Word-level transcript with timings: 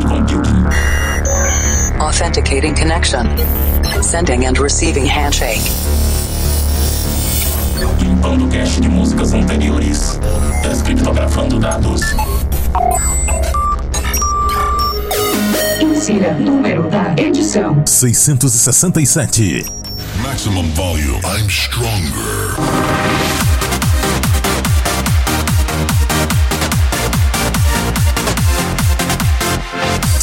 cloud 0.00 0.06
computing. 0.06 0.66
Authenticating 2.00 2.74
connection. 2.74 3.26
Sending 4.02 4.46
and 4.46 4.58
receiving 4.58 5.06
handshake. 5.06 5.60
Limpando 8.00 8.48
cache 8.48 8.80
de 8.80 8.88
músicas 8.88 9.32
anteriores. 9.32 10.18
Descriptografando 10.62 11.58
dados. 11.58 12.02
Insira 15.80 16.32
número 16.34 16.88
da 16.88 17.14
edição. 17.16 17.82
667. 17.86 19.66
Maximum 20.22 20.68
volume. 20.74 21.20
I'm 21.24 21.48
stronger. 21.48 23.47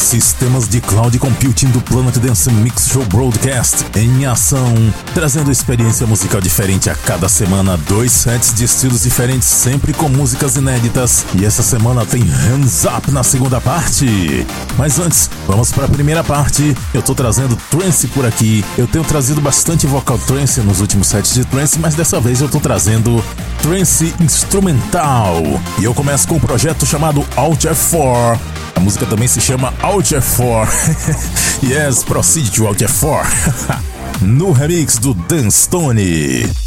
Sistemas 0.06 0.70
de 0.70 0.80
cloud 0.82 1.18
computing 1.18 1.66
do 1.70 1.82
Planet 1.82 2.16
Dance 2.18 2.52
Mix 2.52 2.90
Show 2.90 3.04
Broadcast 3.06 3.84
em 3.96 4.28
ação, 4.28 4.72
trazendo 5.16 5.52
experiência 5.52 6.06
musical 6.06 6.40
diferente 6.40 6.92
a 6.92 6.96
cada 6.96 7.28
semana, 7.28 7.76
dois 7.90 8.12
sets 8.12 8.54
de 8.54 8.66
estilos 8.66 9.02
diferentes, 9.02 9.48
sempre 9.48 9.94
com 9.94 10.08
músicas 10.08 10.58
inéditas. 10.58 11.26
E 11.34 11.44
essa 11.44 11.64
semana 11.64 12.06
tem 12.06 12.22
Hands 12.22 12.86
Up 12.86 13.10
na 13.10 13.24
segunda 13.24 13.60
parte. 13.60 14.46
Mas 14.78 15.00
antes, 15.00 15.28
vamos 15.48 15.72
para 15.72 15.86
a 15.86 15.90
primeira 15.90 16.24
parte. 16.24 16.78
Eu 16.94 17.02
tô 17.02 17.16
trazendo 17.16 17.58
trance 17.72 18.06
por 18.06 18.28
aqui. 18.28 18.64
Eu 18.78 18.86
tenho 18.86 19.04
trazido 19.04 19.42
bastante 19.42 19.88
vocal 19.88 20.20
trance 20.20 20.62
nos 20.62 20.82
últimos 20.82 21.08
sets 21.08 21.34
de 21.34 21.44
trance, 21.46 21.80
mas 21.80 21.96
dessa 21.96 22.22
vez 22.22 22.42
eu 22.42 22.48
tô 22.48 22.60
trazendo 22.60 23.24
trance 23.60 24.14
instrumental. 24.20 25.42
E 25.80 25.84
eu 25.84 25.96
começo 25.96 26.28
com 26.28 26.36
um 26.36 26.40
projeto 26.40 26.86
chamado 26.86 27.26
Alt 27.36 27.66
F4. 27.66 28.65
Música 28.86 29.08
também 29.08 29.28
se 29.28 29.42
chama 29.42 29.74
Alt 29.82 30.12
F4. 30.12 30.70
yes, 31.66 32.04
proceed 32.04 32.52
to 32.52 32.68
Alt 32.68 32.82
F4. 32.82 33.26
no 34.22 34.52
remix 34.52 35.00
do 35.00 35.16
Dan 35.16 35.50
Stone. 35.50 36.65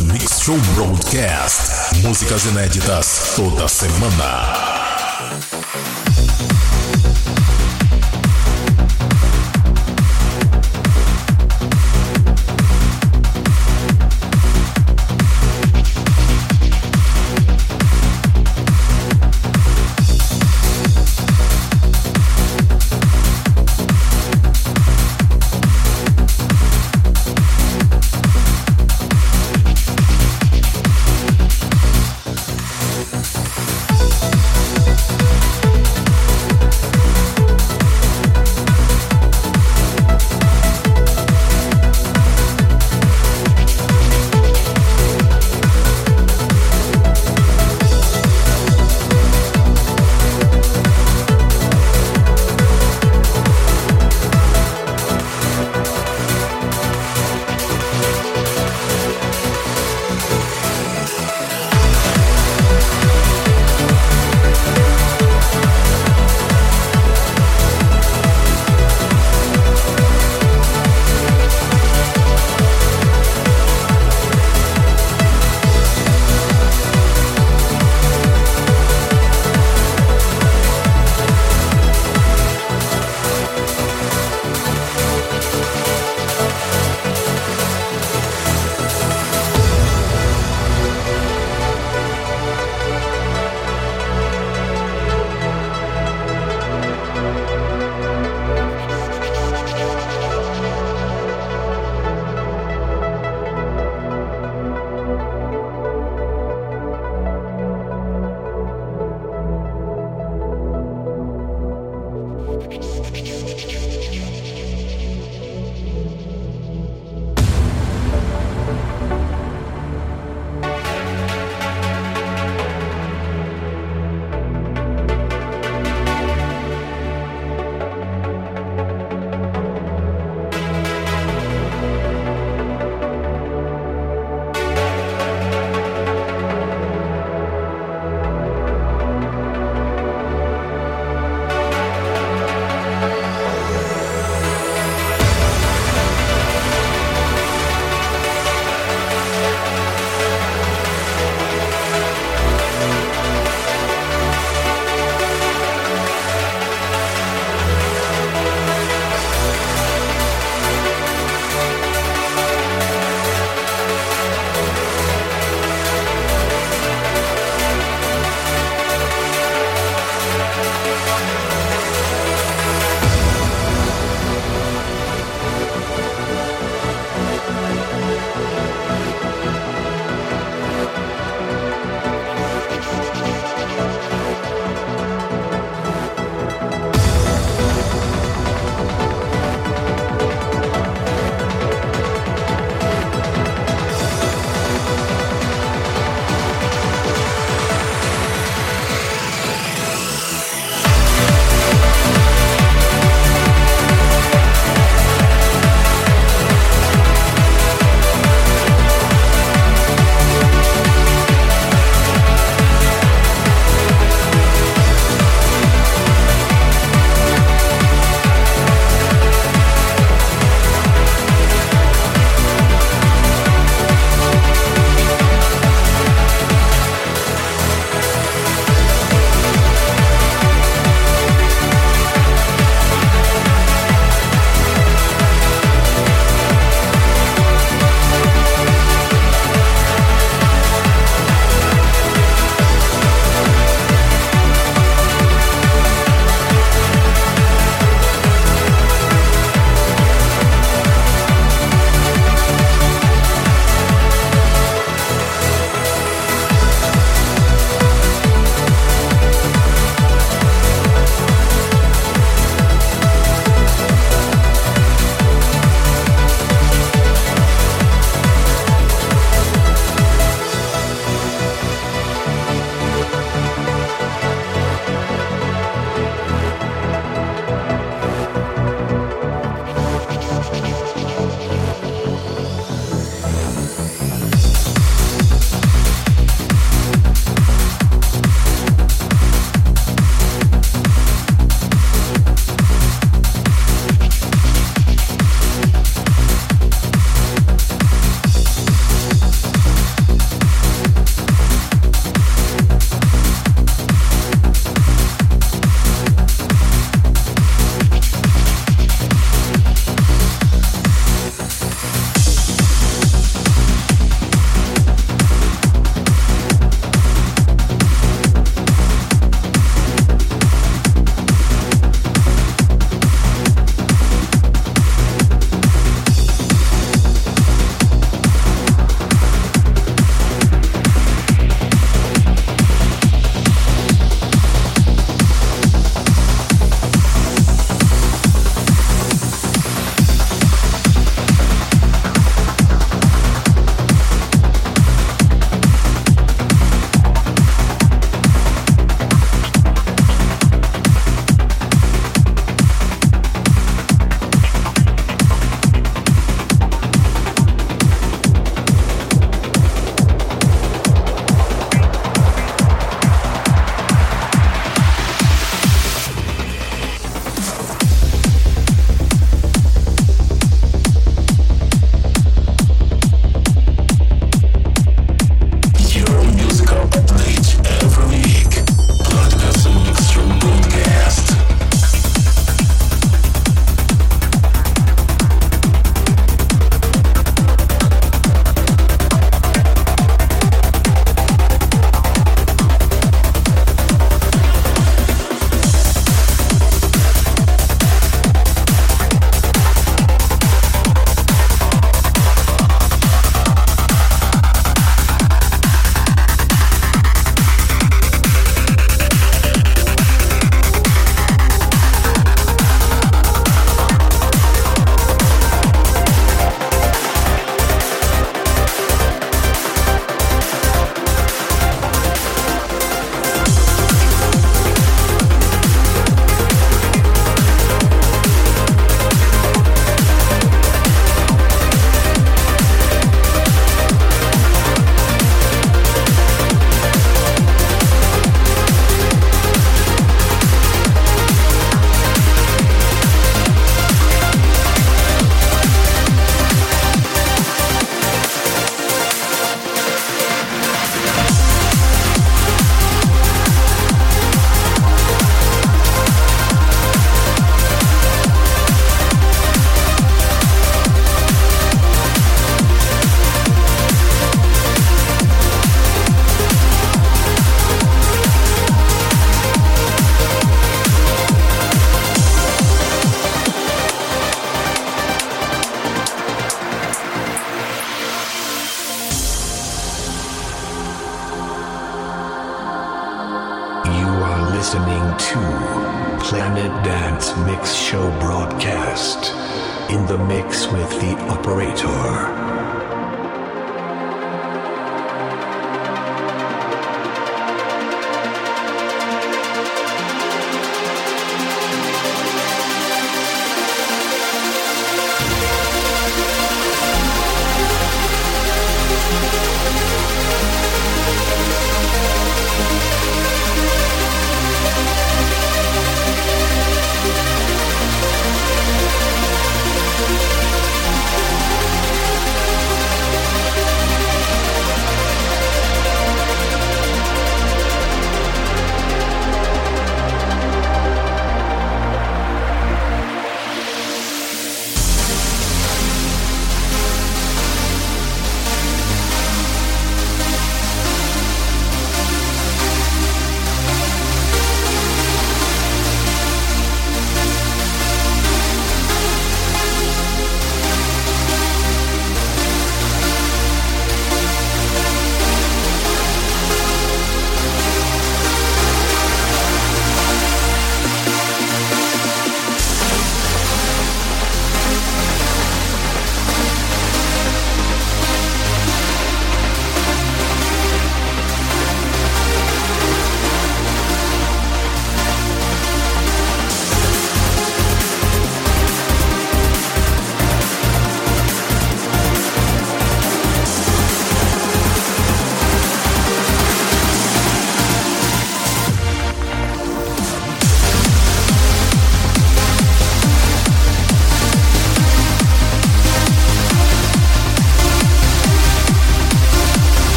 Mix 0.00 0.40
Show 0.40 0.56
Broadcast. 0.74 1.96
Músicas 2.02 2.46
inéditas 2.46 3.34
toda 3.36 3.68
semana. 3.68 4.71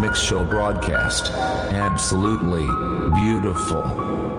Mix 0.00 0.20
Show 0.20 0.44
broadcast. 0.44 1.32
Absolutely 1.32 2.66
beautiful. 3.20 4.37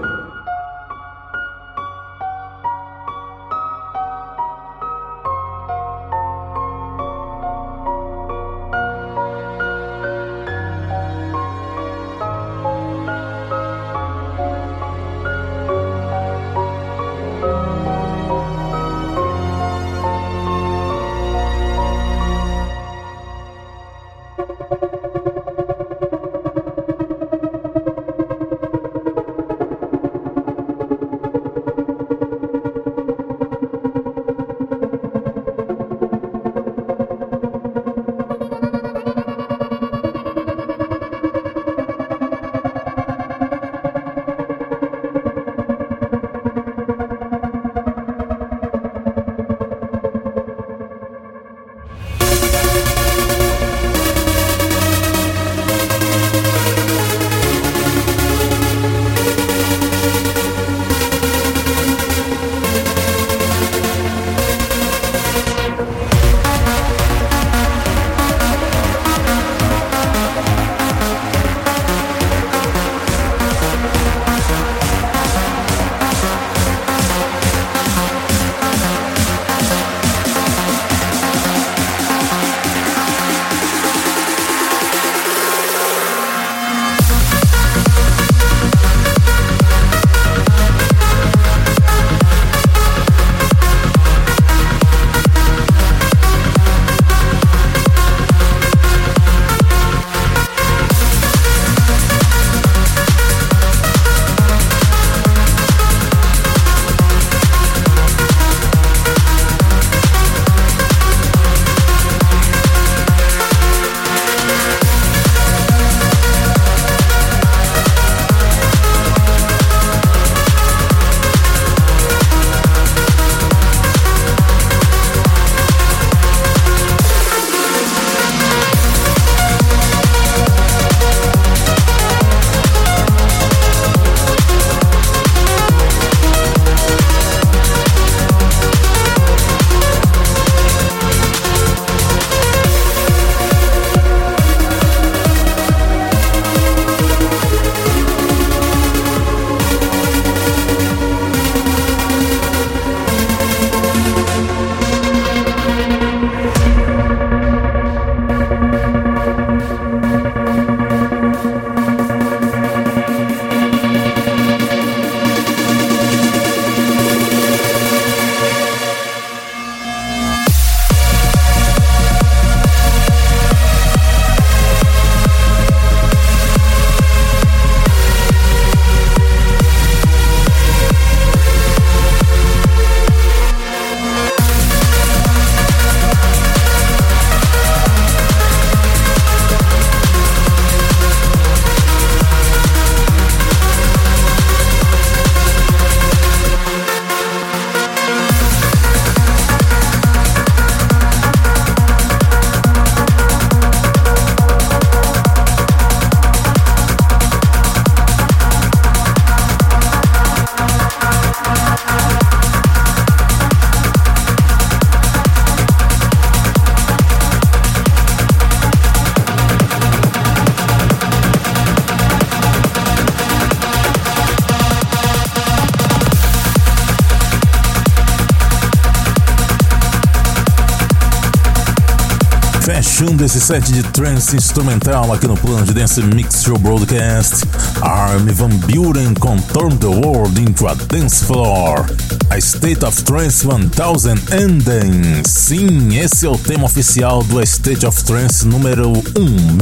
Esse 233.29 233.41
set 233.41 233.71
de 233.71 233.83
trance 233.83 234.35
instrumental 234.35 235.13
aqui 235.13 235.27
no 235.27 235.37
Plano 235.37 235.63
de 235.63 235.71
Dance 235.71 236.01
Mix 236.01 236.41
Show 236.41 236.57
Broadcast, 236.57 237.45
Armin 237.79 238.33
Van 238.33 238.49
Buren 238.49 239.13
com 239.13 239.37
Turn 239.37 239.77
the 239.77 239.85
World 239.85 240.41
into 240.41 240.67
a 240.67 240.73
Dance 240.73 241.23
Floor. 241.25 241.85
A 242.31 242.37
State 242.39 242.83
of 242.83 243.03
Trance 243.03 243.45
1000 243.45 244.15
Ending. 244.31 245.23
Sim, 245.27 245.95
esse 245.99 246.25
é 246.25 246.29
o 246.29 246.39
tema 246.39 246.65
oficial 246.65 247.23
do 247.23 247.39
State 247.43 247.85
of 247.85 248.03
Trance 248.03 248.47
número 248.47 248.93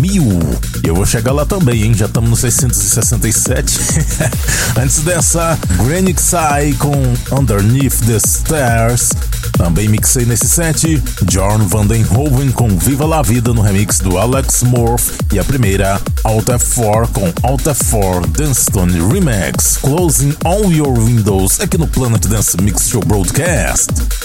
1000. 0.01 0.23
E 0.86 0.88
eu 0.88 0.95
vou 0.95 1.06
chegar 1.06 1.34
lá 1.34 1.45
também, 1.45 1.84
hein? 1.84 1.93
Já 1.93 2.06
estamos 2.06 2.30
no 2.30 2.38
667. 2.38 3.80
Antes 4.82 4.99
dessa, 4.99 5.60
Granny 5.84 6.15
Sai 6.17 6.73
com 6.80 6.95
Underneath 7.38 7.99
the 8.06 8.17
Stairs. 8.17 9.10
Também 9.58 9.88
mixei 9.88 10.26
nesse 10.26 10.48
set 10.48 11.02
John 11.24 11.67
Vandenhoven 11.67 12.52
com 12.52 12.70
Viva 12.78 13.06
La 13.06 13.22
Vida 13.22 13.54
no 13.54 13.62
remix 13.62 14.00
do 14.00 14.17
Alex 14.17 14.63
Morph 14.63 15.10
e 15.34 15.39
a 15.39 15.43
primeira 15.43 16.00
Alt 16.24 16.48
F4 16.48 17.08
com 17.12 17.34
Alt 17.41 17.63
F4 17.63 18.28
Danstone 18.28 19.00
Remix 19.12 19.78
Closing 19.78 20.36
All 20.46 20.72
Your 20.72 20.93
Windows 20.98 21.60
aqui 21.60 21.78
no 21.78 21.88
Planet 21.88 22.26
Dance 22.28 22.56
Mix 22.62 22.89
Show 22.89 23.02
Broadcast. 23.02 24.16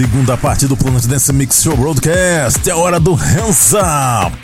Segunda 0.00 0.34
parte 0.34 0.66
do 0.66 0.78
Planet 0.78 1.04
Dance 1.04 1.30
Mix 1.30 1.62
Show 1.62 1.76
Broadcast. 1.76 2.70
É 2.70 2.74
hora 2.74 2.98
do 2.98 3.12
Hands 3.12 3.72
Up. 3.74 4.34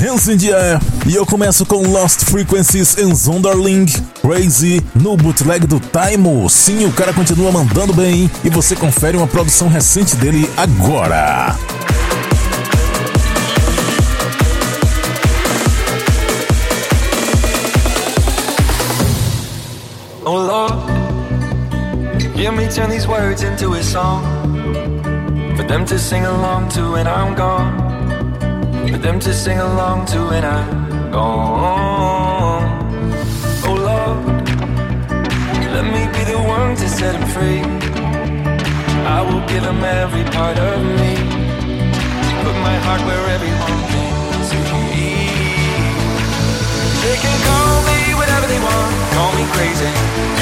Hands 0.00 0.26
in 0.26 0.38
the 0.38 0.52
Air. 0.52 0.80
E 1.06 1.14
eu 1.14 1.26
começo 1.26 1.66
com 1.66 1.86
Lost 1.86 2.24
Frequencies 2.24 2.96
and 2.96 3.14
Zonderling, 3.14 3.84
Crazy, 4.22 4.82
no 4.94 5.14
bootleg 5.14 5.66
do 5.66 5.78
Taimo. 5.78 6.48
Sim, 6.48 6.86
o 6.86 6.92
cara 6.92 7.12
continua 7.12 7.52
mandando 7.52 7.92
bem 7.92 8.30
e 8.42 8.48
você 8.48 8.74
confere 8.74 9.18
uma 9.18 9.26
produção 9.26 9.68
recente 9.68 10.16
dele 10.16 10.50
agora. 10.56 11.54
Oh 20.24 20.38
Lord, 20.38 20.74
hear 22.34 22.50
me 22.50 22.66
turn 22.68 22.88
these 22.88 23.06
words 23.06 23.42
into 23.42 23.74
a 23.74 23.82
song 23.82 24.42
for 25.62 25.68
them 25.68 25.84
to 25.86 25.98
sing 25.98 26.24
along 26.24 26.68
to 26.70 26.92
when 26.92 27.06
I'm 27.06 27.34
gone. 27.34 27.72
For 28.90 28.98
them 28.98 29.20
to 29.20 29.32
sing 29.32 29.58
along 29.58 30.06
to 30.06 30.18
when 30.30 30.44
I'm 30.44 31.10
gone. 31.12 32.66
Oh 33.68 33.76
Lord, 33.88 34.48
let 35.74 35.86
me 35.94 36.02
be 36.14 36.22
the 36.32 36.38
one 36.58 36.74
to 36.74 36.88
set 36.88 37.12
them 37.14 37.26
free. 37.34 37.62
I 39.16 39.18
will 39.22 39.44
give 39.46 39.62
them 39.62 39.84
every 39.84 40.24
part 40.36 40.58
of 40.58 40.78
me. 40.98 41.12
Put 42.42 42.56
my 42.68 42.76
heart 42.84 43.02
where 43.06 43.24
everyone 43.36 43.82
can 43.90 44.42
see. 44.48 44.62
They 47.02 47.16
can 47.24 47.36
call 47.48 47.74
me 47.90 47.98
whatever 48.20 48.46
they 48.52 48.60
want, 48.68 48.92
call 49.14 49.32
me 49.38 49.44
crazy. 49.54 49.92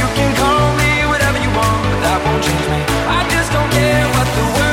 You 0.01 0.07
can 0.17 0.31
call 0.43 0.67
me 0.81 0.91
whatever 1.13 1.39
you 1.45 1.51
want, 1.59 1.79
but 1.91 1.99
that 2.05 2.19
won't 2.25 2.43
change 2.47 2.67
me. 2.73 2.81
I 3.19 3.21
just 3.35 3.53
don't 3.53 3.71
care 3.79 4.05
what 4.17 4.29
the 4.39 4.45
world 4.57 4.70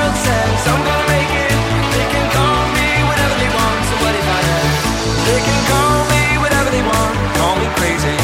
crazy. 7.78 8.17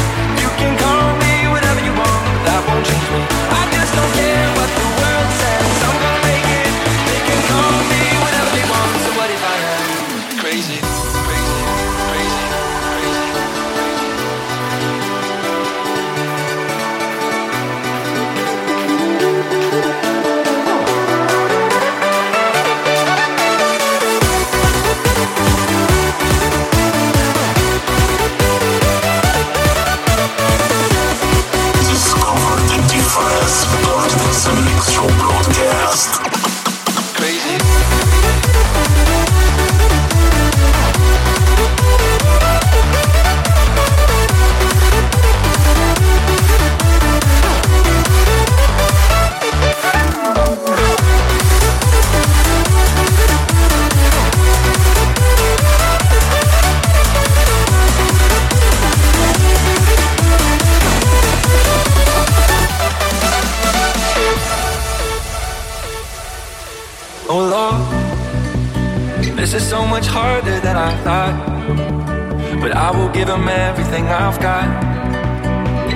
But 72.64 72.72
I 72.72 72.90
will 72.96 73.10
give 73.10 73.26
them 73.26 73.46
everything 73.46 74.08
I've 74.08 74.40
got. 74.40 74.64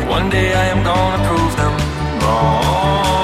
One 0.07 0.29
day 0.29 0.53
I 0.53 0.67
am 0.67 0.85
gonna 0.85 1.27
prove 1.27 1.57
them 1.57 1.73
wrong. 2.21 3.18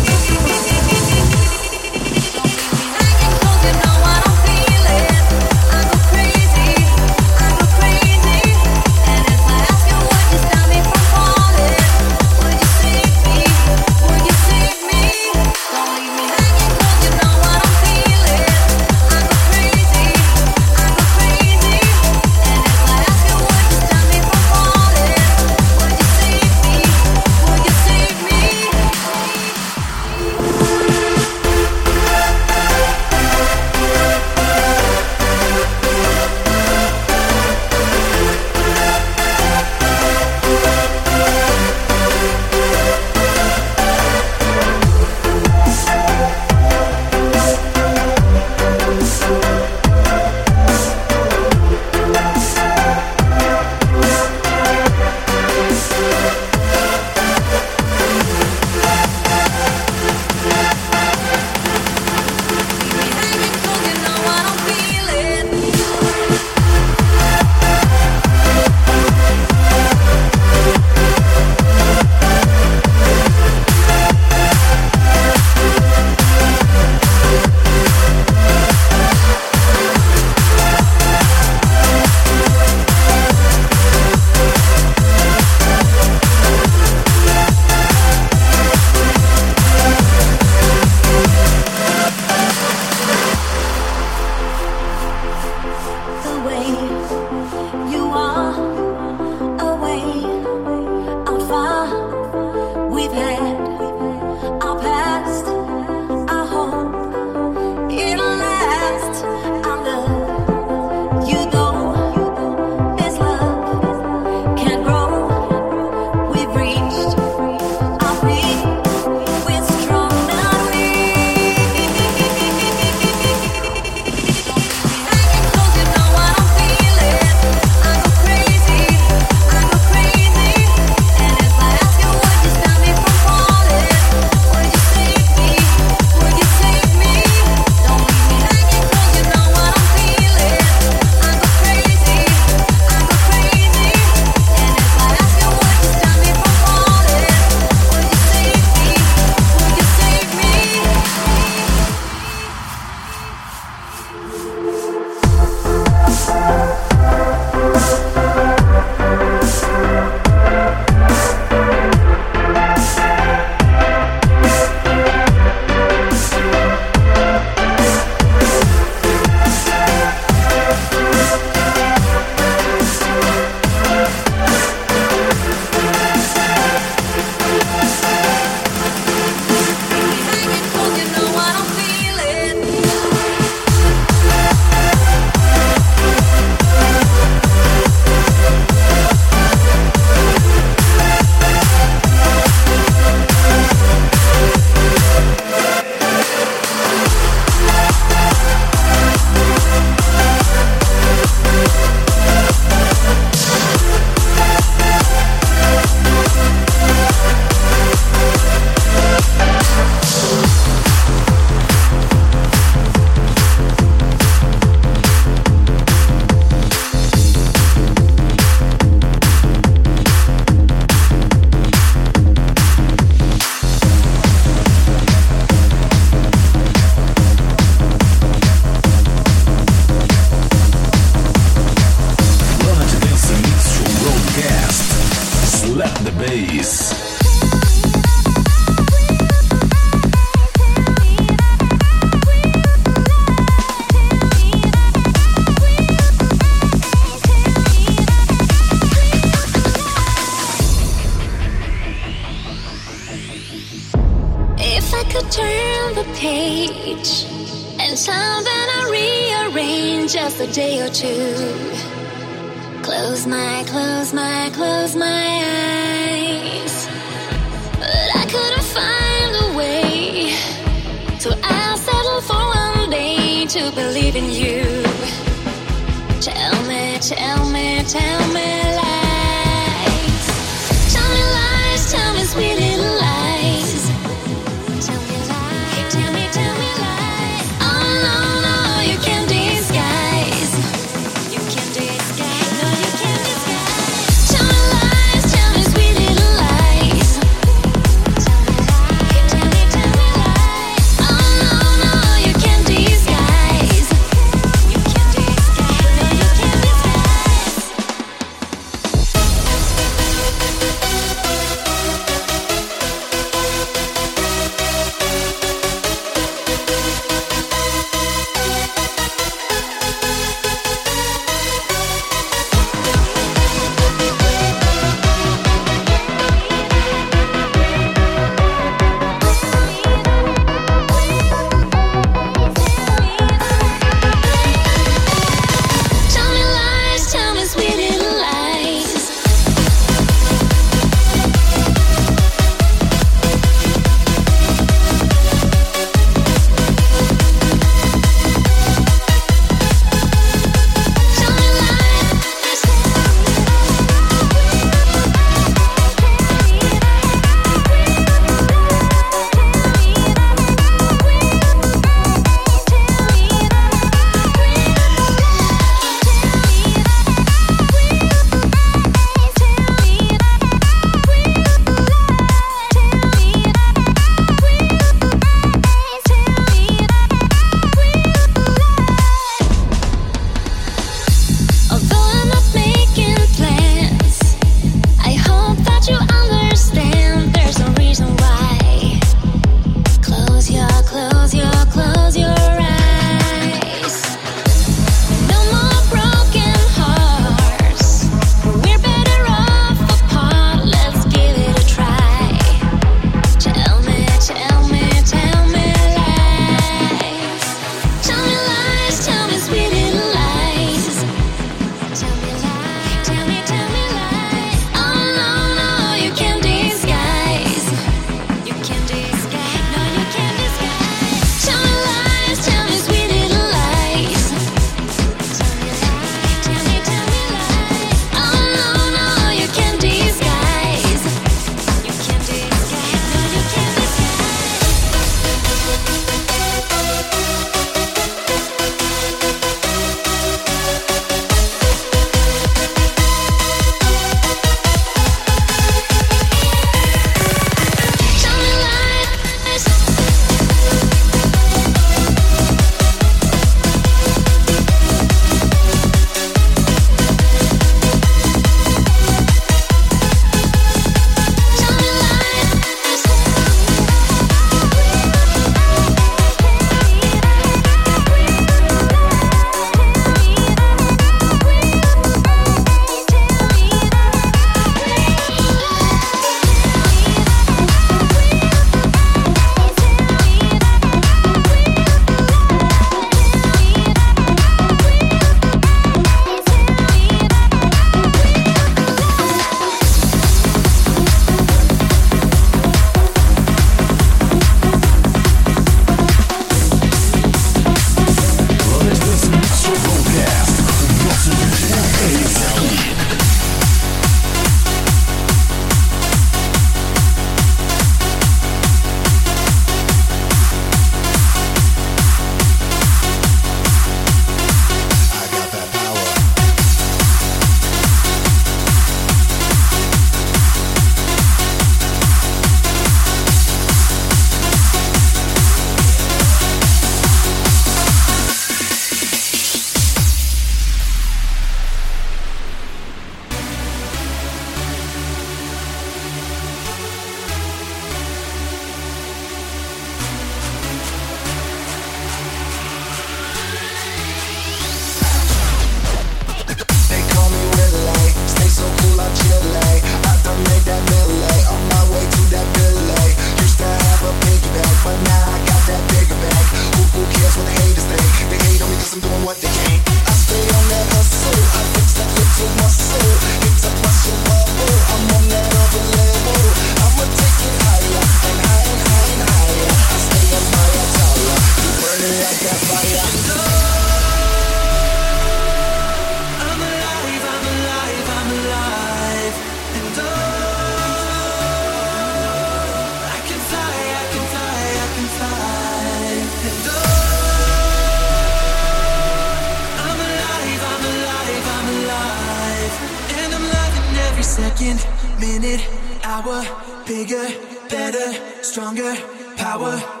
Bigger, 596.87 597.27
better, 597.69 598.43
stronger, 598.43 598.95
power. 599.37 600.00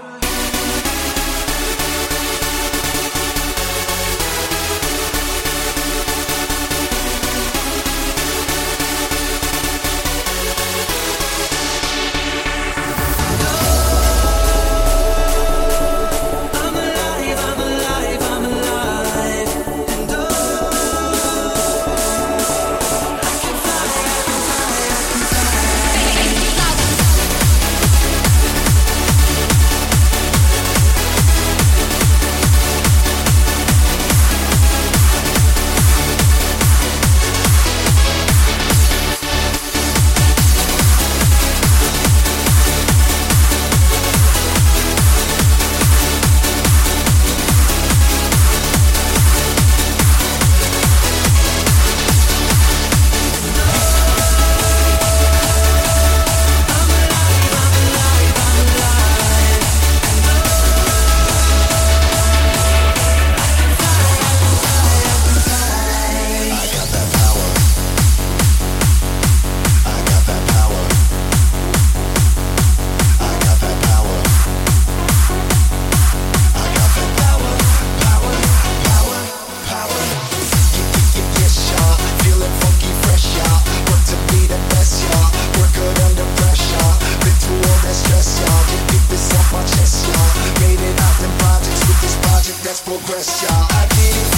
let's 92.71 92.79
progress, 92.83 93.41
y'all. 93.43 93.67
I 93.69 93.85
did. 93.89 94.30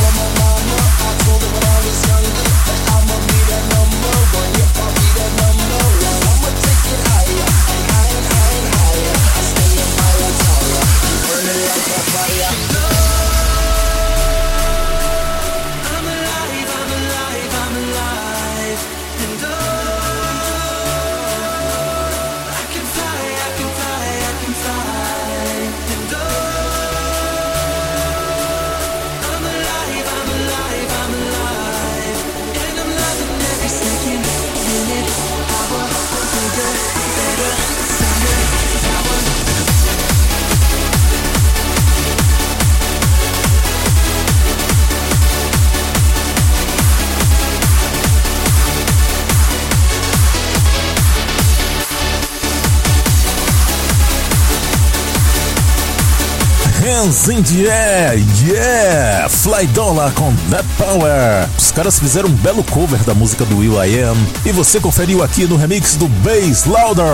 Hands 57.14 57.52
yeah! 57.52 59.30
Fly 59.30 59.68
Dollar 59.68 60.12
com 60.14 60.34
That 60.50 60.66
Power. 60.80 61.48
Os 61.56 61.72
caras 61.72 62.00
fizeram 62.00 62.28
um 62.28 62.34
belo 62.38 62.64
cover 62.64 63.00
da 63.04 63.14
música 63.14 63.46
do 63.46 63.60
Will 63.60 63.82
I 63.82 64.02
Am 64.02 64.18
e 64.44 64.52
você 64.52 64.80
conferiu 64.80 65.22
aqui 65.22 65.46
no 65.46 65.56
remix 65.56 65.96
do 65.96 66.08
Bass 66.08 66.66
Louder. 66.66 67.06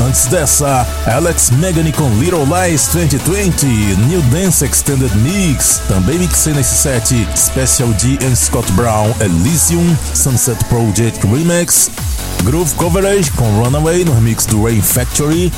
Antes 0.00 0.26
dessa, 0.26 0.86
Alex 1.06 1.50
Megany 1.50 1.92
com 1.92 2.08
Little 2.18 2.46
Lies 2.46 2.88
2020, 2.88 3.66
New 4.06 4.22
Dance 4.22 4.64
Extended 4.64 5.14
Mix. 5.16 5.82
Também 5.86 6.18
mixei 6.18 6.54
nesse 6.54 6.74
set 6.74 7.14
Special 7.36 7.92
D 7.94 8.18
and 8.24 8.34
Scott 8.34 8.72
Brown 8.72 9.14
Elysium 9.20 9.94
Sunset 10.14 10.64
Project 10.64 11.26
Remix. 11.26 11.90
Groove 12.44 12.74
Coverage 12.74 13.30
com 13.32 13.62
Runaway 13.62 14.04
no 14.04 14.14
remix 14.14 14.46
do 14.46 14.64
Rain 14.64 14.80
Factory. 14.80 15.52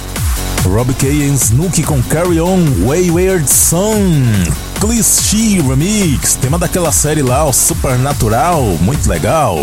Rob 0.65 0.93
K 0.95 1.09
e 1.09 1.29
Snooki 1.35 1.83
com 1.83 2.03
Carry 2.03 2.41
On, 2.41 2.59
Wayward 2.87 3.51
Son, 3.51 3.97
Cliché 4.79 5.61
Remix, 5.61 6.35
tema 6.35 6.59
daquela 6.59 6.93
série 6.93 7.23
lá, 7.23 7.45
o 7.45 7.53
Supernatural, 7.53 8.63
muito 8.81 9.09
legal. 9.09 9.57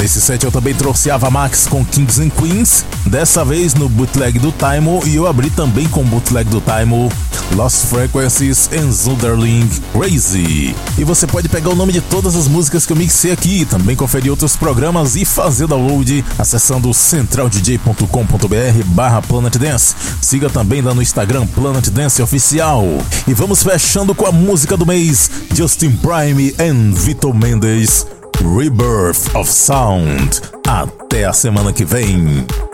Nesse 0.00 0.18
set 0.18 0.42
eu 0.42 0.50
também 0.50 0.72
trouxe 0.72 1.10
Ava 1.10 1.30
Max 1.30 1.66
com 1.66 1.84
Kings 1.84 2.22
and 2.22 2.30
Queens, 2.30 2.86
dessa 3.04 3.44
vez 3.44 3.74
no 3.74 3.86
bootleg 3.86 4.38
do 4.38 4.50
Time, 4.50 4.98
e 5.04 5.16
eu 5.16 5.26
abri 5.26 5.50
também 5.50 5.86
com 5.88 6.02
bootleg 6.02 6.48
do 6.48 6.62
Time, 6.62 7.10
Lost 7.54 7.84
Frequencies 7.84 8.70
and 8.72 8.90
Zunderling 8.90 9.68
Crazy. 9.92 10.74
E 10.96 11.04
você 11.04 11.26
pode 11.26 11.50
pegar 11.50 11.68
o 11.68 11.74
nome 11.74 11.92
de 11.92 12.00
todas 12.00 12.34
as 12.34 12.48
músicas 12.48 12.86
que 12.86 12.94
eu 12.94 12.96
mixei 12.96 13.30
aqui, 13.30 13.66
também 13.66 13.94
conferir 13.94 14.30
outros 14.30 14.56
programas 14.56 15.16
e 15.16 15.26
fazer 15.26 15.66
download 15.66 16.24
acessando 16.38 16.94
centraldj.com.br 16.94 18.84
barra 18.86 19.20
Planet 19.20 19.56
Dance. 19.58 19.94
Siga 20.22 20.48
também 20.48 20.80
lá 20.80 20.94
no 20.94 21.02
Instagram 21.02 21.46
Planet 21.48 21.88
Dance 21.90 22.22
Oficial. 22.22 22.86
E 23.28 23.34
vamos 23.34 23.62
fechando 23.62 24.14
com 24.14 24.24
a 24.24 24.32
música 24.32 24.78
do 24.78 24.86
mês, 24.86 25.30
Justin 25.54 25.90
Prime 25.90 26.54
and 26.58 26.94
Vitor 26.94 27.34
Mendes. 27.34 28.06
Rebirth 28.44 29.34
of 29.36 29.50
Sound. 29.50 30.40
Até 30.66 31.24
a 31.24 31.32
semana 31.32 31.72
que 31.72 31.84
vem. 31.84 32.69